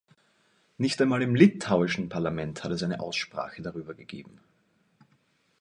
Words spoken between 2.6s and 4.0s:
hat es eine Aussprache darüber